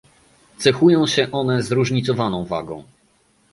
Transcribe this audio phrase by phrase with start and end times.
[0.57, 2.83] Cechują się one zróżnicowaną wagą